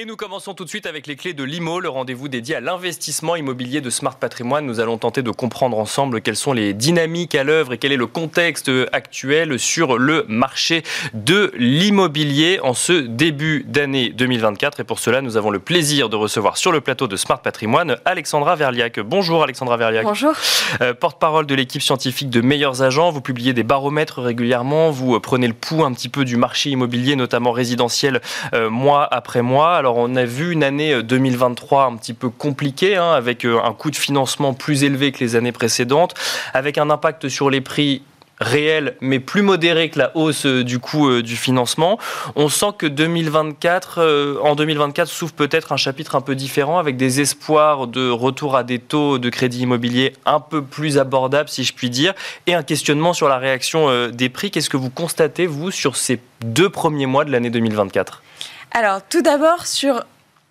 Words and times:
Et 0.00 0.04
nous 0.04 0.14
commençons 0.14 0.54
tout 0.54 0.64
de 0.64 0.68
suite 0.68 0.86
avec 0.86 1.08
les 1.08 1.16
clés 1.16 1.34
de 1.34 1.42
l'IMO, 1.42 1.80
le 1.80 1.88
rendez-vous 1.88 2.28
dédié 2.28 2.54
à 2.54 2.60
l'investissement 2.60 3.34
immobilier 3.34 3.80
de 3.80 3.90
Smart 3.90 4.14
Patrimoine. 4.14 4.64
Nous 4.64 4.78
allons 4.78 4.96
tenter 4.96 5.22
de 5.22 5.30
comprendre 5.32 5.76
ensemble 5.76 6.20
quelles 6.20 6.36
sont 6.36 6.52
les 6.52 6.72
dynamiques 6.72 7.34
à 7.34 7.42
l'œuvre 7.42 7.72
et 7.72 7.78
quel 7.78 7.90
est 7.90 7.96
le 7.96 8.06
contexte 8.06 8.70
actuel 8.92 9.58
sur 9.58 9.98
le 9.98 10.24
marché 10.28 10.84
de 11.14 11.50
l'immobilier 11.56 12.60
en 12.62 12.74
ce 12.74 12.92
début 12.92 13.64
d'année 13.66 14.10
2024. 14.10 14.78
Et 14.78 14.84
pour 14.84 15.00
cela, 15.00 15.20
nous 15.20 15.36
avons 15.36 15.50
le 15.50 15.58
plaisir 15.58 16.08
de 16.08 16.14
recevoir 16.14 16.58
sur 16.58 16.70
le 16.70 16.80
plateau 16.80 17.08
de 17.08 17.16
Smart 17.16 17.42
Patrimoine 17.42 17.96
Alexandra 18.04 18.54
Verliac. 18.54 19.00
Bonjour 19.00 19.42
Alexandra 19.42 19.76
Verliac. 19.78 20.04
Bonjour. 20.04 20.34
Euh, 20.80 20.94
porte-parole 20.94 21.46
de 21.46 21.56
l'équipe 21.56 21.82
scientifique 21.82 22.30
de 22.30 22.40
Meilleurs 22.40 22.82
Agents. 22.82 23.10
Vous 23.10 23.20
publiez 23.20 23.52
des 23.52 23.64
baromètres 23.64 24.22
régulièrement. 24.22 24.92
Vous 24.92 25.16
euh, 25.16 25.20
prenez 25.20 25.48
le 25.48 25.54
pouls 25.54 25.82
un 25.82 25.92
petit 25.92 26.08
peu 26.08 26.24
du 26.24 26.36
marché 26.36 26.70
immobilier, 26.70 27.16
notamment 27.16 27.50
résidentiel, 27.50 28.20
euh, 28.54 28.70
mois 28.70 29.08
après 29.10 29.42
mois. 29.42 29.74
Alors, 29.74 29.87
on 29.96 30.16
a 30.16 30.24
vu 30.24 30.52
une 30.52 30.64
année 30.64 31.02
2023 31.02 31.82
euh, 31.82 31.86
un 31.86 31.96
petit 31.96 32.14
peu 32.14 32.28
compliquée, 32.30 32.96
hein, 32.96 33.12
avec 33.12 33.44
euh, 33.44 33.60
un 33.62 33.72
coût 33.72 33.90
de 33.90 33.96
financement 33.96 34.54
plus 34.54 34.84
élevé 34.84 35.12
que 35.12 35.20
les 35.20 35.36
années 35.36 35.52
précédentes, 35.52 36.14
avec 36.54 36.78
un 36.78 36.90
impact 36.90 37.28
sur 37.28 37.50
les 37.50 37.60
prix 37.60 38.02
réel, 38.40 38.94
mais 39.00 39.18
plus 39.18 39.42
modéré 39.42 39.90
que 39.90 39.98
la 39.98 40.16
hausse 40.16 40.46
euh, 40.46 40.62
du 40.62 40.78
coût 40.78 41.22
du 41.22 41.36
financement. 41.36 41.98
On 42.36 42.48
sent 42.48 42.72
que 42.78 42.86
2024, 42.86 44.38
en 44.42 44.54
2024 44.54 45.08
s'ouvre 45.08 45.32
peut-être 45.32 45.72
un 45.72 45.76
chapitre 45.76 46.14
un 46.14 46.20
peu 46.20 46.34
différent 46.34 46.78
avec 46.78 46.96
des 46.96 47.20
espoirs 47.20 47.86
de 47.86 48.10
retour 48.10 48.54
à 48.56 48.62
des 48.62 48.78
taux 48.78 49.18
de 49.18 49.28
crédit 49.30 49.62
immobilier 49.62 50.12
un 50.24 50.40
peu 50.40 50.62
plus 50.62 50.98
abordables, 50.98 51.48
si 51.48 51.64
je 51.64 51.72
puis 51.72 51.90
dire, 51.90 52.14
et 52.46 52.54
un 52.54 52.62
questionnement 52.62 53.12
sur 53.12 53.28
la 53.28 53.38
réaction 53.38 54.08
des 54.10 54.28
prix. 54.28 54.50
Qu'est-ce 54.50 54.70
que 54.70 54.76
vous 54.76 54.90
constatez, 54.90 55.46
vous, 55.46 55.70
sur 55.70 55.96
ces 55.96 56.20
deux 56.44 56.70
premiers 56.70 57.06
mois 57.06 57.24
de 57.24 57.32
l'année 57.32 57.50
2024 57.50 58.22
alors, 58.72 59.02
tout 59.02 59.22
d'abord, 59.22 59.66
sur 59.66 60.04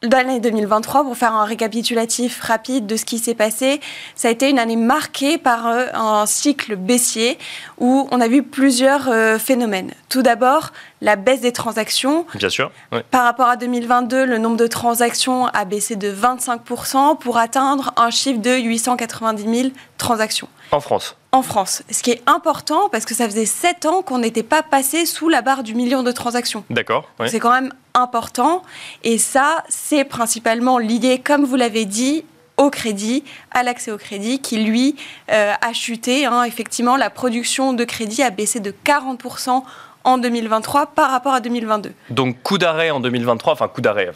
l'année 0.03 0.39
2023, 0.39 1.03
pour 1.03 1.17
faire 1.17 1.33
un 1.33 1.45
récapitulatif 1.45 2.42
rapide 2.42 2.86
de 2.86 2.95
ce 2.95 3.05
qui 3.05 3.17
s'est 3.17 3.33
passé, 3.33 3.81
ça 4.16 4.28
a 4.28 4.31
été 4.31 4.50
une 4.50 4.59
année 4.59 4.75
marquée 4.75 5.38
par 5.38 5.67
euh, 5.67 5.88
un 5.94 6.25
cycle 6.25 6.75
baissier 6.75 7.38
où 7.80 8.08
on 8.11 8.22
a 8.22 8.27
vu 8.27 8.44
plusieurs 8.44 9.09
euh, 9.09 9.39
phénomènes. 9.39 9.94
Tout 10.09 10.22
d'abord, 10.22 10.72
la 11.02 11.16
baisse 11.16 11.42
des 11.42 11.52
transactions. 11.52 12.25
Bien 12.36 12.50
sûr. 12.50 12.72
Par 13.11 13.23
rapport 13.23 13.47
à 13.47 13.55
2022, 13.55 14.25
le 14.25 14.38
nombre 14.38 14.58
de 14.58 14.67
transactions 14.67 15.47
a 15.47 15.66
baissé 15.66 15.95
de 15.95 16.11
25% 16.11 17.17
pour 17.17 17.38
atteindre 17.38 17.94
un 17.97 18.11
chiffre 18.11 18.39
de 18.39 18.52
890 18.52 19.61
000 19.61 19.70
transactions. 19.97 20.49
En 20.72 20.80
France 20.80 21.16
en 21.31 21.42
France. 21.42 21.83
Ce 21.92 22.02
qui 22.02 22.11
est 22.11 22.22
important 22.25 22.89
parce 22.89 23.06
que 23.06 23.14
ça 23.14 23.25
faisait 23.25 23.45
7 23.45 23.86
ans 23.86 24.02
qu'on 24.02 24.20
n'était 24.20 24.44
pas 24.44 24.64
passé 24.64 25.06
sous 25.06 25.30
la 25.30 25.42
barre 25.42 25.64
du 25.64 25.75
million 25.75 26.03
de 26.03 26.11
transactions. 26.11 26.64
D'accord. 26.70 27.09
C'est 27.28 27.39
quand 27.39 27.52
même 27.52 27.73
important. 27.94 28.64
Et 29.03 29.17
ça, 29.17 29.64
c'est 29.70 30.05
principalement 30.05 30.78
lié, 30.78 31.22
comme 31.23 31.44
vous 31.44 31.55
l'avez 31.55 31.86
dit, 31.86 32.23
au 32.58 32.70
crédit, 32.72 33.23
à 33.52 33.64
l'accès 33.64 33.92
au 33.92 33.98
crédit, 33.98 34.39
qui 34.39 34.64
lui 34.64 34.95
euh, 35.31 35.53
a 35.61 35.73
chuté. 35.73 36.25
Hein. 36.25 36.44
Effectivement, 36.44 36.98
la 36.98 37.09
production 37.09 37.73
de 37.73 37.83
crédit 37.83 38.23
a 38.23 38.31
baissé 38.31 38.59
de 38.59 38.73
40% 38.86 39.64
en 40.08 40.17
2023 40.17 40.88
par 40.95 41.11
rapport 41.11 41.33
à 41.33 41.41
2022. 41.41 41.91
Donc 42.09 42.41
coup 42.41 42.58
d'arrêt 42.58 42.91
en 42.91 43.02
2023, 43.02 43.53
enfin 43.53 43.67
coup 43.67 43.81
d'arrêt, 43.81 44.09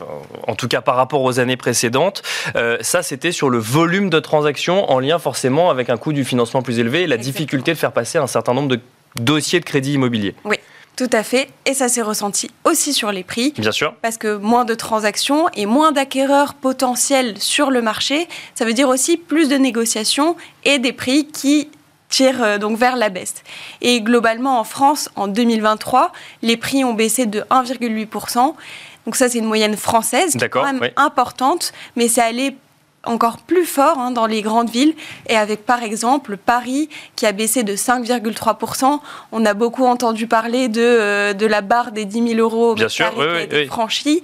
en 0.47 0.55
tout 0.55 0.69
cas 0.69 0.79
par 0.79 0.95
rapport 0.95 1.21
aux 1.21 1.39
années 1.39 1.57
précédentes. 1.57 2.23
Euh, 2.55 2.77
ça, 2.79 3.03
c'était 3.03 3.33
sur 3.33 3.49
le 3.49 3.57
volume 3.57 4.09
de 4.09 4.19
transactions 4.19 4.89
en 4.89 4.99
lien 4.99 5.19
forcément 5.19 5.69
avec 5.69 5.89
un 5.89 5.97
coût 5.97 6.13
du 6.13 6.23
financement 6.23 6.61
plus 6.61 6.79
élevé 6.79 7.01
et 7.01 7.07
la 7.07 7.17
difficulté 7.17 7.73
de 7.73 7.77
faire 7.77 7.91
passer 7.91 8.17
un 8.17 8.27
certain 8.27 8.53
nombre 8.53 8.69
de 8.69 8.79
dossiers 9.17 9.59
de 9.59 9.65
crédit 9.65 9.93
immobilier. 9.93 10.33
Oui. 10.45 10.57
Tout 10.97 11.09
à 11.13 11.23
fait. 11.23 11.47
Et 11.65 11.73
ça 11.73 11.87
s'est 11.87 12.01
ressenti 12.01 12.51
aussi 12.63 12.93
sur 12.93 13.11
les 13.11 13.23
prix. 13.23 13.53
Bien 13.57 13.71
sûr. 13.71 13.95
Parce 14.01 14.17
que 14.17 14.35
moins 14.35 14.65
de 14.65 14.75
transactions 14.75 15.47
et 15.55 15.65
moins 15.65 15.91
d'acquéreurs 15.91 16.53
potentiels 16.53 17.39
sur 17.39 17.71
le 17.71 17.81
marché, 17.81 18.27
ça 18.55 18.65
veut 18.65 18.73
dire 18.73 18.89
aussi 18.89 19.17
plus 19.17 19.47
de 19.49 19.55
négociations 19.55 20.35
et 20.63 20.79
des 20.79 20.93
prix 20.93 21.25
qui 21.27 21.69
tire 22.11 22.43
euh, 22.43 22.57
donc 22.59 22.77
vers 22.77 22.95
la 22.95 23.09
baisse. 23.09 23.33
Et 23.81 24.01
globalement, 24.01 24.59
en 24.59 24.63
France, 24.63 25.09
en 25.15 25.27
2023, 25.27 26.11
les 26.43 26.57
prix 26.57 26.83
ont 26.83 26.93
baissé 26.93 27.25
de 27.25 27.41
1,8%. 27.49 28.53
Donc 29.05 29.15
ça, 29.15 29.29
c'est 29.29 29.39
une 29.39 29.45
moyenne 29.45 29.75
française, 29.75 30.37
quand 30.51 30.63
même 30.63 30.91
importante, 30.95 31.73
mais 31.95 32.07
c'est 32.07 32.21
allé 32.21 32.55
encore 33.03 33.37
plus 33.39 33.65
fort 33.65 33.97
hein, 33.97 34.11
dans 34.11 34.27
les 34.27 34.41
grandes 34.41 34.69
villes 34.69 34.93
et 35.27 35.35
avec 35.35 35.65
par 35.65 35.81
exemple 35.83 36.37
Paris 36.37 36.89
qui 37.15 37.25
a 37.25 37.31
baissé 37.31 37.63
de 37.63 37.75
5,3%. 37.75 38.99
On 39.31 39.45
a 39.45 39.53
beaucoup 39.53 39.85
entendu 39.85 40.27
parler 40.27 40.67
de, 40.67 40.81
euh, 40.81 41.33
de 41.33 41.45
la 41.45 41.61
barre 41.61 41.91
des 41.91 42.05
10 42.05 42.35
000 42.35 42.39
euros 42.39 42.75
Bien 42.75 42.89
sûr, 42.89 43.11
été 43.39 43.65
franchie 43.65 44.23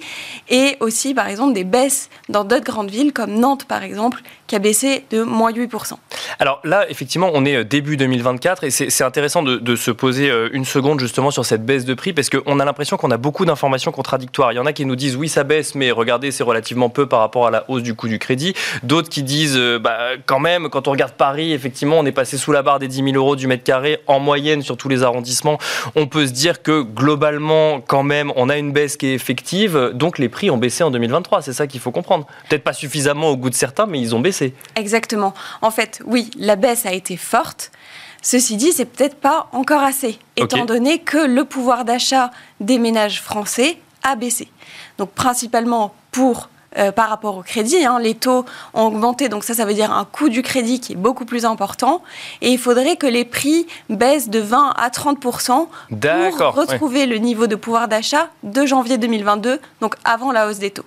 et 0.50 0.78
aussi 0.80 1.14
par 1.14 1.28
exemple 1.28 1.54
des 1.54 1.64
baisses 1.64 2.10
dans 2.30 2.44
d'autres 2.44 2.66
grandes 2.66 2.92
villes 2.92 3.14
comme 3.14 3.34
Nantes 3.34 3.66
par 3.66 3.84
exemple 3.84 4.22
qui 4.48 4.56
a 4.56 4.60
baissé 4.60 5.04
de 5.12 5.24
moins 5.24 5.52
8%. 5.52 5.94
Alors 6.40 6.62
là, 6.64 6.90
effectivement, 6.90 7.30
on 7.34 7.46
est 7.46 7.56
euh, 7.56 7.64
début 7.64 7.98
2024 7.98 8.64
et 8.64 8.72
c'est 8.72 9.04
intéressant 9.04 9.44
de, 9.44 9.58
de, 9.58 9.76
se 9.76 9.92
poser 9.92 10.30
euh, 10.30 10.50
une 10.54 10.66
seconde 10.66 11.00
justement 11.00 11.32
sur 11.32 11.46
cette 11.46 11.66
baisse 11.66 11.84
de 11.84 11.94
prix 11.94 12.14
parce 12.14 12.30
qu'on 12.30 12.60
a 12.60 12.66
l'impression 12.66 12.96
qu'on 12.98 13.12
a 13.12 13.18
beaucoup 13.18 13.46
d'informations 13.46 13.92
contradictoires. 13.92 14.54
Il 14.54 14.56
y 14.56 14.60
en 14.60 14.66
a 14.66 14.74
qui 14.74 14.86
nous 14.86 14.96
disent 14.96 15.18
oui, 15.18 15.28
ça 15.28 15.44
baisse, 15.44 15.76
mais 15.76 15.92
regardez, 15.92 16.32
c'est 16.32 16.44
relativement 16.44 16.90
peu 16.90 17.08
par 17.08 17.20
rapport 17.20 17.46
à 17.48 17.52
la 17.52 17.66
hausse 17.70 17.84
du 17.84 17.94
coût 17.94 18.08
du 18.08 18.20
crédit. 18.20 18.54
D'autres 18.84 19.10
qui 19.10 19.24
disent, 19.24 19.58
euh, 19.58 19.80
bah, 19.80 20.12
quand 20.26 20.40
même, 20.40 20.70
quand 20.70 20.88
on 20.88 20.92
regarde 20.92 21.14
Paris, 21.14 21.54
effectivement, 21.54 22.00
on 22.00 22.06
est 22.06 22.12
passé 22.12 22.38
sous 22.38 22.52
la 22.52 22.62
barre 22.62 22.80
des 22.80 22.88
10 22.88 23.04
000 23.04 23.16
euros 23.16 23.36
du 23.36 23.48
mètre 23.48 23.64
carré 23.64 24.00
en 24.08 24.20
moyenne 24.20 24.62
sur 24.62 24.78
tous 24.78 24.90
les 24.90 25.04
arrondissements. 25.04 25.58
On 25.96 26.08
peut 26.08 26.28
se 26.28 26.32
dire 26.32 26.62
que 26.62 26.82
globalement, 26.82 27.82
quand 27.82 28.04
même, 28.04 28.32
on 28.36 28.50
a 28.50 28.58
une 28.58 28.72
baisse 28.72 28.98
qui 28.98 29.08
est 29.08 29.14
effective. 29.14 29.92
Donc 29.94 30.18
les 30.18 30.30
prix 30.30 30.50
ont 30.50 30.58
baissé 30.58 30.84
en 30.84 30.92
2023. 30.92 31.42
C'est 31.42 31.54
ça 31.54 31.68
qu'il 31.68 31.80
faut 31.80 31.92
comprendre. 31.92 32.26
Peut-être 32.50 32.64
pas 32.64 32.74
suffisamment 32.74 33.30
au 33.30 33.38
goût 33.38 33.50
de 33.50 33.56
certains, 33.56 33.86
mais 33.86 34.00
ils 34.00 34.16
ont 34.16 34.20
baissé. 34.20 34.54
Exactement. 34.76 35.34
En 35.62 35.72
fait, 35.72 36.02
oui, 36.06 36.30
la 36.38 36.56
baisse 36.56 36.86
a 36.86 36.94
été 36.94 37.18
forte. 37.18 37.72
Ceci 38.22 38.58
dit, 38.58 38.72
c'est 38.72 38.86
peut-être 38.86 39.16
pas 39.16 39.48
encore 39.54 39.84
assez, 39.84 40.20
étant 40.36 40.66
donné 40.66 41.00
que 41.00 41.18
le 41.18 41.46
pouvoir 41.46 41.86
d'achat 41.86 42.32
des 42.60 42.80
ménages 42.80 43.22
français 43.22 43.78
a 44.04 44.16
baissé. 44.16 44.50
Donc 44.98 45.12
principalement 45.12 45.94
pour 46.12 46.50
euh, 46.78 46.92
par 46.92 47.10
rapport 47.10 47.38
au 47.38 47.44
crédit. 47.44 47.86
Hein. 47.86 48.00
Les 48.00 48.14
taux 48.14 48.46
ont 48.74 48.84
augmenté, 48.84 49.30
donc 49.30 49.44
ça, 49.44 49.54
ça 49.54 49.66
veut 49.66 49.74
dire 49.74 49.92
un 49.92 50.06
coût 50.06 50.30
du 50.30 50.42
crédit 50.42 50.80
qui 50.80 50.94
est 50.94 50.98
beaucoup 50.98 51.26
plus 51.26 51.46
important. 51.46 52.04
Et 52.42 52.52
il 52.52 52.58
faudrait 52.58 52.98
que 52.98 53.08
les 53.08 53.26
prix 53.26 53.68
baissent 53.90 54.30
de 54.30 54.40
20 54.40 54.74
à 54.76 54.90
30% 54.90 55.68
pour 56.38 56.54
retrouver 56.54 57.06
le 57.06 57.18
niveau 57.18 57.48
de 57.48 57.56
pouvoir 57.56 57.88
d'achat 57.88 58.28
de 58.44 58.66
janvier 58.66 58.98
2022, 58.98 59.60
donc 59.82 59.96
avant 60.04 60.32
la 60.32 60.48
hausse 60.48 60.60
des 60.60 60.72
taux. 60.72 60.86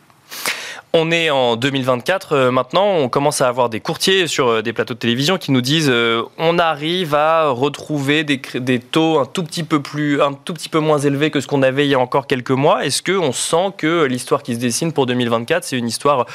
On 0.92 1.12
est 1.12 1.30
en 1.30 1.54
2024 1.54 2.32
euh, 2.32 2.50
maintenant, 2.50 2.84
on 2.84 3.08
commence 3.08 3.40
à 3.40 3.46
avoir 3.46 3.68
des 3.68 3.78
courtiers 3.78 4.26
sur 4.26 4.48
euh, 4.48 4.62
des 4.62 4.72
plateaux 4.72 4.94
de 4.94 4.98
télévision 4.98 5.38
qui 5.38 5.52
nous 5.52 5.60
disent 5.60 5.88
euh, 5.88 6.24
on 6.36 6.58
arrive 6.58 7.14
à 7.14 7.48
retrouver 7.50 8.24
des, 8.24 8.40
taux 8.80 9.20
un 9.20 9.24
tout 9.24 9.44
petit 9.44 9.62
peu 9.62 9.80
plus 9.80 10.20
un 10.20 10.32
tout 10.32 10.52
petit 10.52 10.68
peu 10.68 10.80
moins 10.80 10.98
élevés 10.98 11.30
que 11.30 11.40
ce 11.40 11.46
qu'on 11.46 11.62
avait 11.62 11.86
il 11.86 11.90
y 11.90 11.94
a 11.94 12.00
encore 12.00 12.26
quelques 12.26 12.50
mois. 12.50 12.84
Est-ce 12.84 13.02
que 13.02 13.12
on 13.12 13.30
sent 13.30 13.72
que 13.78 14.02
l'histoire 14.02 14.42
qui 14.42 14.54
se 14.56 14.58
dessine 14.58 14.92
pour 14.92 15.06
2024, 15.06 15.62
c'est 15.62 15.78
une 15.78 15.86
histoire 15.86 16.26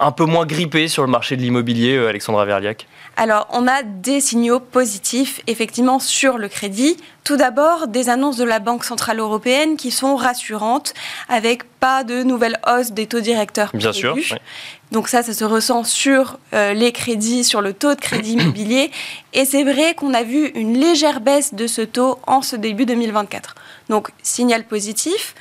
un 0.00 0.12
peu 0.12 0.24
moins 0.24 0.46
grippée 0.46 0.88
sur 0.88 1.04
le 1.04 1.10
marché 1.10 1.36
de 1.36 1.42
l'immobilier, 1.42 1.96
Alexandra 1.98 2.44
Verliac 2.44 2.86
alors, 3.16 3.48
on 3.50 3.66
a 3.66 3.82
des 3.82 4.20
signaux 4.20 4.60
positifs, 4.60 5.42
effectivement, 5.46 5.98
sur 5.98 6.38
le 6.38 6.48
crédit. 6.48 6.96
Tout 7.22 7.36
d'abord, 7.36 7.86
des 7.86 8.08
annonces 8.08 8.38
de 8.38 8.44
la 8.44 8.60
Banque 8.60 8.82
Centrale 8.82 9.18
Européenne 9.18 9.76
qui 9.76 9.90
sont 9.90 10.16
rassurantes, 10.16 10.94
avec 11.28 11.64
pas 11.80 12.02
de 12.02 12.22
nouvelles 12.22 12.58
hausses 12.66 12.92
des 12.92 13.06
taux 13.06 13.20
directeurs 13.20 13.70
Bien 13.74 13.92
sûr. 13.92 14.16
Donc 14.90 15.08
ça, 15.08 15.22
ça 15.22 15.34
se 15.34 15.44
ressent 15.44 15.84
sur 15.84 16.38
euh, 16.54 16.72
les 16.72 16.92
crédits, 16.92 17.44
sur 17.44 17.60
le 17.60 17.74
taux 17.74 17.94
de 17.94 18.00
crédit 18.00 18.32
immobilier. 18.38 18.90
Et 19.34 19.44
c'est 19.44 19.64
vrai 19.64 19.94
qu'on 19.94 20.14
a 20.14 20.22
vu 20.22 20.46
une 20.54 20.78
légère 20.78 21.20
baisse 21.20 21.52
de 21.52 21.66
ce 21.66 21.82
taux 21.82 22.18
en 22.26 22.42
ce 22.42 22.56
début 22.56 22.86
2024. 22.86 23.54
Donc, 23.90 24.08
signal 24.22 24.64
positif. 24.64 25.34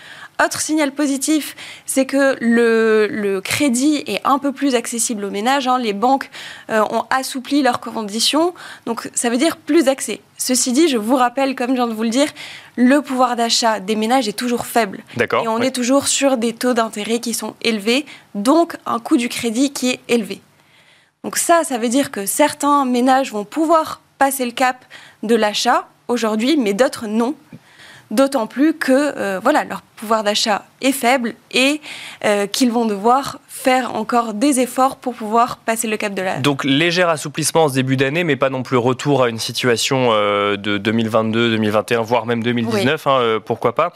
Autre 0.44 0.62
signal 0.62 0.94
positif, 0.94 1.56
c'est 1.86 2.06
que 2.06 2.38
le, 2.40 3.42
crédit 3.42 4.04
est 4.08 4.22
un 4.24 4.40
peu 4.40 4.54
plus 4.54 4.74
accessible 4.74 5.26
aux 5.26 5.30
ménages. 5.30 5.68
Hein. 5.68 5.78
Les 5.80 5.92
banques 5.92 6.30
euh, 6.70 6.82
ont 6.92 7.04
assoupli 7.10 7.62
leurs 7.62 7.82
conditions, 7.82 8.54
donc 8.86 9.10
ça 9.14 9.30
veut 9.30 9.38
dire 9.38 9.58
plus 9.58 9.90
accès. 9.90 10.22
Ceci 10.38 10.72
dit, 10.72 10.88
je 10.88 10.98
vous 10.98 11.16
rappelle, 11.16 11.56
comme 11.56 11.72
je 11.72 11.76
viens 11.76 11.88
de 11.88 11.94
vous 11.94 12.04
le 12.04 12.10
dire, 12.10 12.30
le 12.78 13.02
pouvoir 13.02 13.36
d'achat 13.36 13.82
des 13.82 13.98
ménages 13.98 14.30
est 14.30 14.34
toujours 14.34 14.66
faible. 14.66 15.04
D'accord. 15.18 15.44
Et 15.44 15.50
on 15.50 15.60
est 15.60 15.76
toujours 15.76 16.08
sur 16.08 16.38
des 16.38 16.54
taux 16.54 16.74
d'intérêt 16.74 17.20
qui 17.20 17.34
sont 17.34 17.56
élevés, 17.62 18.06
donc 18.34 18.78
un 18.86 19.00
coût 19.00 19.18
du 19.18 19.28
crédit 19.28 19.74
qui 19.74 19.90
est 19.90 20.00
élevé. 20.08 20.42
Donc 21.26 21.36
ça, 21.36 21.66
ça 21.66 21.78
veut 21.78 21.90
dire 21.90 22.12
que 22.12 22.26
certains 22.26 22.86
ménages 22.86 23.34
vont 23.34 23.44
pouvoir 23.44 24.00
passer 24.18 24.46
le 24.46 24.52
cap 24.52 24.86
de 25.24 25.36
l'achat 25.36 25.90
aujourd'hui, 26.08 26.56
mais 26.56 26.74
d'autres 26.74 27.08
non. 27.08 27.36
D'autant 28.12 28.48
plus 28.48 28.74
que 28.74 29.40
voilà, 29.40 29.64
leur 29.64 29.82
pouvoir 29.82 30.24
d'achat 30.24 30.66
est 30.82 30.92
faible 30.92 31.36
et 31.52 31.82
qu'ils 32.52 32.72
vont 32.72 32.86
devoir 32.86 33.40
faire 33.48 33.96
encore 33.96 34.34
des 34.34 34.62
efforts 34.62 34.96
pour 34.96 35.14
pouvoir 35.14 35.58
passer 35.58 35.88
le 35.88 35.98
cap 35.98 36.14
de 36.14 36.22
la... 36.22 36.40
Donc 36.40 36.64
léger 36.64 37.04
assouplissement 37.04 37.66
en 37.66 37.70
ce 37.70 37.74
début 37.74 37.98
d'année, 37.98 38.24
mais 38.24 38.38
pas 38.38 38.50
non 38.50 38.64
plus 38.64 38.78
retour 38.78 39.24
à 39.24 39.30
une 39.30 39.40
situation 39.40 40.12
de 40.12 40.78
2022, 40.78 41.52
2021, 41.52 42.02
voire 42.02 42.26
même 42.26 42.42
2019, 42.42 43.08
hein, 43.08 43.40
pourquoi 43.46 43.76
pas. 43.76 43.92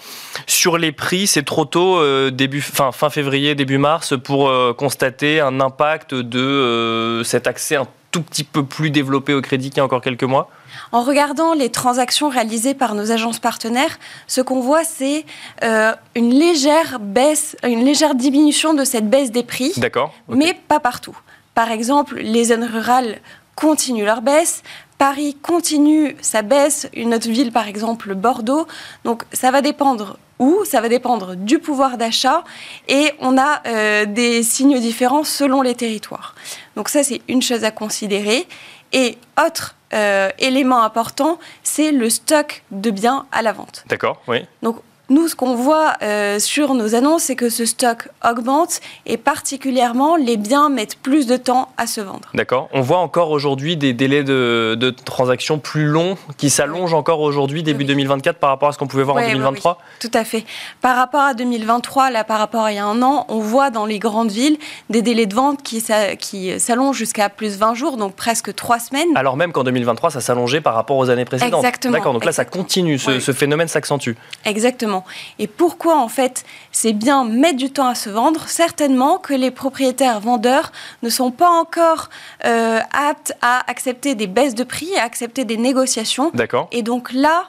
Sur 0.47 0.77
les 0.77 0.91
prix, 0.91 1.27
c'est 1.27 1.43
trop 1.43 1.65
tôt, 1.65 2.01
début, 2.29 2.61
fin, 2.61 2.91
fin 2.91 3.09
février, 3.09 3.55
début 3.55 3.77
mars, 3.77 4.13
pour 4.21 4.51
constater 4.75 5.39
un 5.39 5.61
impact 5.61 6.13
de 6.13 7.21
cet 7.23 7.47
accès 7.47 7.77
un 7.77 7.87
tout 8.13 8.21
petit 8.21 8.43
peu 8.43 8.63
plus 8.63 8.91
développé 8.91 9.33
au 9.33 9.41
crédit 9.41 9.69
qu'il 9.71 9.77
y 9.77 9.79
a 9.81 9.83
encore 9.83 10.01
quelques 10.01 10.23
mois 10.23 10.49
En 10.91 11.01
regardant 11.01 11.53
les 11.53 11.69
transactions 11.69 12.29
réalisées 12.29 12.75
par 12.75 12.93
nos 12.93 13.11
agences 13.11 13.39
partenaires, 13.39 13.97
ce 14.27 14.39
qu'on 14.39 14.61
voit, 14.61 14.83
c'est 14.83 15.25
euh, 15.63 15.93
une 16.15 16.29
légère 16.29 16.99
baisse, 17.01 17.57
une 17.63 17.83
légère 17.83 18.13
diminution 18.13 18.75
de 18.75 18.85
cette 18.85 19.09
baisse 19.09 19.31
des 19.31 19.43
prix. 19.43 19.73
D'accord. 19.77 20.13
Mais 20.29 20.53
pas 20.53 20.79
partout. 20.79 21.17
Par 21.55 21.71
exemple, 21.71 22.17
les 22.19 22.45
zones 22.45 22.63
rurales 22.63 23.17
continuent 23.55 24.05
leur 24.05 24.21
baisse. 24.21 24.61
Paris 24.99 25.35
continue 25.41 26.15
sa 26.21 26.43
baisse, 26.43 26.87
une 26.93 27.15
autre 27.15 27.29
ville 27.29 27.51
par 27.51 27.67
exemple 27.67 28.13
Bordeaux. 28.13 28.67
Donc 29.05 29.23
ça 29.33 29.49
va 29.49 29.61
dépendre 29.61 30.17
où, 30.43 30.65
ça 30.65 30.81
va 30.81 30.89
dépendre 30.89 31.35
du 31.35 31.59
pouvoir 31.59 31.97
d'achat 31.97 32.43
et 32.87 33.11
on 33.19 33.37
a 33.37 33.61
euh, 33.65 34.05
des 34.05 34.43
signes 34.43 34.79
différents 34.79 35.23
selon 35.23 35.61
les 35.61 35.75
territoires. 35.75 36.35
Donc 36.75 36.89
ça 36.89 37.03
c'est 37.03 37.21
une 37.27 37.41
chose 37.41 37.63
à 37.63 37.71
considérer. 37.71 38.45
Et 38.91 39.17
autre 39.43 39.75
euh, 39.93 40.29
élément 40.37 40.83
important, 40.83 41.39
c'est 41.63 41.91
le 41.91 42.09
stock 42.09 42.63
de 42.71 42.91
biens 42.91 43.25
à 43.31 43.41
la 43.41 43.53
vente. 43.53 43.83
D'accord, 43.87 44.21
oui. 44.27 44.39
Donc 44.61 44.77
nous, 45.09 45.27
ce 45.27 45.35
qu'on 45.35 45.55
voit 45.55 45.93
euh, 46.01 46.39
sur 46.39 46.73
nos 46.75 46.95
annonces, 46.95 47.23
c'est 47.23 47.35
que 47.35 47.49
ce 47.49 47.65
stock 47.65 48.09
augmente 48.27 48.79
et 49.05 49.17
particulièrement 49.17 50.15
les 50.15 50.37
biens 50.37 50.69
mettent 50.69 50.95
plus 50.95 51.27
de 51.27 51.35
temps 51.35 51.69
à 51.77 51.87
se 51.87 51.99
vendre. 51.99 52.29
D'accord. 52.33 52.69
On 52.71 52.81
voit 52.81 52.99
encore 52.99 53.29
aujourd'hui 53.31 53.75
des 53.75 53.91
délais 53.91 54.23
de, 54.23 54.75
de 54.79 54.89
transaction 54.91 55.59
plus 55.59 55.85
longs 55.85 56.17
qui 56.37 56.49
s'allongent 56.49 56.93
encore 56.93 57.19
aujourd'hui, 57.19 57.63
début 57.63 57.83
2024, 57.83 58.37
par 58.37 58.49
rapport 58.49 58.69
à 58.69 58.71
ce 58.71 58.77
qu'on 58.77 58.87
pouvait 58.87 59.03
voir 59.03 59.17
en 59.17 59.27
2023 59.27 59.77
Tout 59.99 60.11
à 60.13 60.23
fait. 60.23 60.45
Par 60.81 60.95
rapport 60.95 61.21
à 61.21 61.33
2023, 61.33 62.09
là, 62.09 62.23
par 62.23 62.39
rapport 62.39 62.63
à 62.63 62.71
il 62.71 62.75
y 62.75 62.79
a 62.79 62.85
un 62.85 63.01
an, 63.01 63.25
on 63.27 63.39
voit 63.39 63.69
dans 63.69 63.85
les 63.85 63.99
grandes 63.99 64.31
villes 64.31 64.57
des 64.89 65.01
délais 65.01 65.25
de 65.25 65.35
vente 65.35 65.61
qui, 65.63 65.83
qui 66.17 66.59
s'allongent 66.59 66.97
jusqu'à 66.97 67.29
plus 67.29 67.53
de 67.53 67.59
20 67.59 67.73
jours, 67.75 67.97
donc 67.97 68.15
presque 68.15 68.55
3 68.55 68.79
semaines. 68.79 69.15
Alors 69.15 69.35
même 69.35 69.51
qu'en 69.51 69.63
2023, 69.63 70.11
ça 70.11 70.21
s'allongeait 70.21 70.61
par 70.61 70.75
rapport 70.75 70.97
aux 70.97 71.09
années 71.09 71.25
précédentes. 71.25 71.59
Exactement. 71.59 71.93
D'accord, 71.93 72.13
donc 72.13 72.25
là, 72.25 72.31
ça 72.31 72.45
continue, 72.45 72.97
ce, 72.97 73.19
ce 73.19 73.31
phénomène 73.33 73.67
s'accentue. 73.67 74.13
Exactement. 74.45 75.02
Et 75.39 75.47
pourquoi 75.47 75.97
en 75.97 76.07
fait 76.07 76.45
ces 76.71 76.93
biens 76.93 77.23
mettent 77.23 77.57
du 77.57 77.71
temps 77.71 77.87
à 77.87 77.95
se 77.95 78.09
vendre? 78.09 78.47
Certainement 78.47 79.17
que 79.17 79.33
les 79.33 79.51
propriétaires 79.51 80.19
vendeurs 80.19 80.71
ne 81.01 81.09
sont 81.09 81.31
pas 81.31 81.49
encore 81.49 82.09
euh, 82.45 82.79
aptes 82.91 83.33
à 83.41 83.69
accepter 83.69 84.15
des 84.15 84.27
baisses 84.27 84.55
de 84.55 84.63
prix, 84.63 84.95
à 84.97 85.03
accepter 85.03 85.45
des 85.45 85.57
négociations. 85.57 86.31
D'accord. 86.33 86.67
Et 86.71 86.81
donc 86.81 87.11
là, 87.11 87.45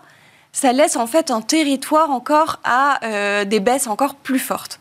ça 0.53 0.73
laisse 0.73 0.97
en 0.97 1.07
fait 1.07 1.31
un 1.31 1.41
territoire 1.41 2.11
encore 2.11 2.61
à 2.65 3.05
euh, 3.05 3.45
des 3.45 3.61
baisses 3.61 3.87
encore 3.87 4.15
plus 4.15 4.39
fortes. 4.39 4.79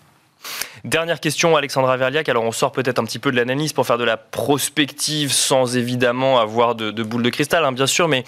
Dernière 0.83 1.21
question, 1.21 1.55
Alexandra 1.55 1.95
Verliac. 1.95 2.27
Alors, 2.27 2.43
on 2.43 2.51
sort 2.51 2.73
peut-être 2.73 2.99
un 2.99 3.05
petit 3.05 3.17
peu 3.17 3.31
de 3.31 3.37
l'analyse 3.37 3.71
pour 3.71 3.87
faire 3.87 3.97
de 3.97 4.03
la 4.03 4.17
prospective 4.17 5.31
sans 5.31 5.77
évidemment 5.77 6.41
avoir 6.41 6.75
de, 6.75 6.91
boule 7.03 7.23
de 7.23 7.29
cristal, 7.29 7.63
hein, 7.63 7.71
bien 7.71 7.87
sûr, 7.87 8.09
mais 8.09 8.25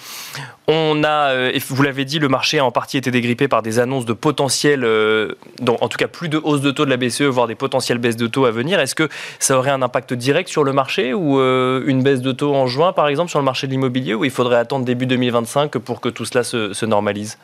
on 0.66 1.04
a, 1.04 1.32
euh, 1.32 1.58
vous 1.68 1.82
l'avez 1.82 2.06
dit, 2.06 2.18
le 2.18 2.30
marché 2.30 2.58
a 2.58 2.64
en 2.64 2.70
partie 2.70 2.96
été 2.96 3.10
dégrippé 3.10 3.46
par 3.46 3.60
des 3.60 3.78
annonces 3.78 4.06
de 4.06 4.14
potentiel, 4.14 4.84
euh, 4.84 5.34
en 5.68 5.88
tout 5.88 5.98
cas 5.98 6.08
plus 6.08 6.30
de 6.30 6.40
hausse 6.42 6.62
de 6.62 6.70
taux 6.70 6.86
de 6.86 6.90
la 6.90 6.96
BCE, 6.96 7.24
voire 7.24 7.46
des 7.46 7.54
potentielles 7.54 7.98
baisses 7.98 8.16
de 8.16 8.26
taux 8.26 8.46
à 8.46 8.52
venir. 8.52 8.80
Est-ce 8.80 8.94
que 8.94 9.10
ça 9.38 9.58
aurait 9.58 9.70
un 9.70 9.82
impact 9.82 10.14
direct 10.14 10.48
sur 10.48 10.64
le 10.64 10.72
marché 10.72 11.12
ou 11.12 11.38
euh, 11.38 11.84
une 11.86 12.02
baisse 12.02 12.22
de 12.22 12.32
taux 12.32 12.54
en 12.54 12.66
juin, 12.66 12.94
par 12.94 13.08
exemple, 13.08 13.28
sur 13.28 13.38
le 13.38 13.44
marché 13.44 13.66
de 13.66 13.72
l'immobilier, 13.72 14.14
ou 14.14 14.24
il 14.24 14.30
faudrait 14.30 14.56
attendre 14.56 14.86
début 14.86 15.04
2025 15.04 15.76
pour 15.76 16.00
que 16.00 16.08
tout 16.08 16.24
cela 16.24 16.42
se, 16.42 16.86
normalise? 16.86 17.36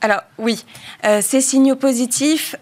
Alors 0.00 0.22
oui, 0.38 0.64
ces 1.20 1.42
signaux 1.42 1.76
positifs 1.76 2.56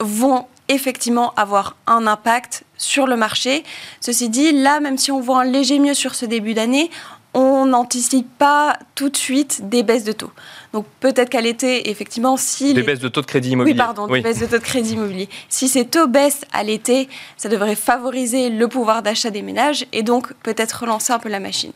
vont 0.00 0.46
effectivement 0.68 1.32
avoir 1.36 1.76
un 1.86 2.06
impact 2.06 2.64
sur 2.76 3.06
le 3.06 3.16
marché. 3.16 3.64
Ceci 4.00 4.28
dit, 4.28 4.52
là, 4.52 4.80
même 4.80 4.98
si 4.98 5.10
on 5.10 5.20
voit 5.20 5.40
un 5.40 5.44
léger 5.44 5.78
mieux 5.78 5.94
sur 5.94 6.14
ce 6.14 6.26
début 6.26 6.54
d'année, 6.54 6.90
on 7.34 7.66
n'anticipe 7.66 8.28
pas 8.38 8.78
tout 8.94 9.10
de 9.10 9.16
suite 9.16 9.68
des 9.68 9.82
baisses 9.82 10.04
de 10.04 10.12
taux. 10.12 10.30
Donc 10.72 10.86
peut-être 11.00 11.28
qu'à 11.28 11.40
l'été, 11.40 11.90
effectivement, 11.90 12.36
si... 12.36 12.74
Des 12.74 12.82
baisses 12.82 13.00
de 13.00 13.08
taux 13.08 13.20
de 13.20 13.26
crédit 13.26 13.50
immobilier. 13.50 13.74
Oui, 13.74 13.78
pardon, 13.78 14.06
des 14.06 14.20
baisses 14.20 14.40
de 14.40 14.46
taux 14.46 14.58
de 14.58 14.62
crédit 14.62 14.94
immobilier. 14.94 15.28
Si 15.48 15.68
ces 15.68 15.86
taux 15.86 16.06
baissent 16.06 16.44
à 16.52 16.62
l'été, 16.62 17.08
ça 17.36 17.48
devrait 17.48 17.76
favoriser 17.76 18.50
le 18.50 18.66
pouvoir 18.68 19.02
d'achat 19.02 19.30
des 19.30 19.42
ménages 19.42 19.86
et 19.92 20.02
donc 20.02 20.32
peut-être 20.42 20.80
relancer 20.80 21.12
un 21.12 21.18
peu 21.18 21.28
la 21.28 21.40
machine. 21.40 21.72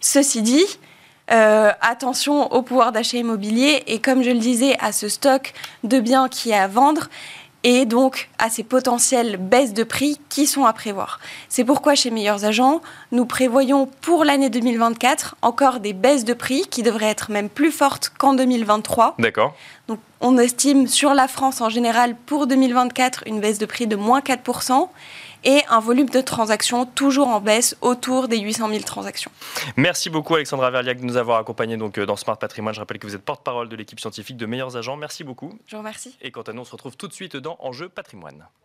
Ceci 0.00 0.42
dit, 0.42 0.66
euh, 1.32 1.70
attention 1.80 2.52
au 2.52 2.62
pouvoir 2.62 2.92
d'achat 2.92 3.16
immobilier 3.16 3.82
et 3.86 4.00
comme 4.00 4.22
je 4.22 4.30
le 4.30 4.38
disais, 4.38 4.76
à 4.80 4.92
ce 4.92 5.08
stock 5.08 5.52
de 5.84 6.00
biens 6.00 6.28
qui 6.28 6.50
est 6.50 6.58
à 6.58 6.66
vendre 6.66 7.08
et 7.64 7.84
donc 7.84 8.30
à 8.38 8.50
ces 8.50 8.62
potentielles 8.62 9.36
baisses 9.36 9.74
de 9.74 9.84
prix 9.84 10.20
qui 10.28 10.46
sont 10.46 10.64
à 10.64 10.72
prévoir. 10.72 11.20
C'est 11.48 11.64
pourquoi 11.64 11.94
chez 11.94 12.10
Meilleurs 12.10 12.44
Agents, 12.44 12.80
nous 13.12 13.26
prévoyons 13.26 13.86
pour 14.00 14.24
l'année 14.24 14.50
2024 14.50 15.36
encore 15.42 15.80
des 15.80 15.92
baisses 15.92 16.24
de 16.24 16.34
prix 16.34 16.66
qui 16.70 16.82
devraient 16.82 17.06
être 17.06 17.30
même 17.30 17.48
plus 17.48 17.70
fortes 17.70 18.12
qu'en 18.16 18.34
2023. 18.34 19.16
D'accord. 19.18 19.54
Donc 19.88 19.98
on 20.20 20.38
estime 20.38 20.86
sur 20.86 21.14
la 21.14 21.28
France 21.28 21.60
en 21.60 21.68
général 21.68 22.16
pour 22.26 22.46
2024 22.46 23.24
une 23.26 23.40
baisse 23.40 23.58
de 23.58 23.66
prix 23.66 23.86
de 23.86 23.96
moins 23.96 24.20
4% 24.20 24.88
et 25.44 25.62
un 25.68 25.80
volume 25.80 26.08
de 26.08 26.20
transactions 26.20 26.84
toujours 26.84 27.28
en 27.28 27.40
baisse 27.40 27.76
autour 27.80 28.28
des 28.28 28.38
800 28.38 28.68
000 28.68 28.80
transactions. 28.82 29.30
Merci 29.76 30.10
beaucoup 30.10 30.34
Alexandra 30.34 30.70
Verliac 30.70 31.00
de 31.00 31.04
nous 31.04 31.16
avoir 31.16 31.38
accompagnés 31.38 31.76
donc, 31.76 31.98
euh, 31.98 32.06
dans 32.06 32.16
Smart 32.16 32.38
Patrimoine. 32.38 32.74
Je 32.74 32.80
rappelle 32.80 32.98
que 32.98 33.06
vous 33.06 33.14
êtes 33.14 33.24
porte-parole 33.24 33.68
de 33.68 33.76
l'équipe 33.76 34.00
scientifique 34.00 34.36
de 34.36 34.46
Meilleurs 34.46 34.76
Agents. 34.76 34.96
Merci 34.96 35.24
beaucoup. 35.24 35.58
Je 35.66 35.76
vous 35.76 35.80
remercie. 35.80 36.16
Et 36.20 36.30
quant 36.30 36.42
à 36.42 36.52
nous, 36.52 36.62
on 36.62 36.64
se 36.64 36.72
retrouve 36.72 36.96
tout 36.96 37.08
de 37.08 37.12
suite 37.12 37.36
dans 37.36 37.56
Enjeu 37.60 37.88
Patrimoine. 37.88 38.46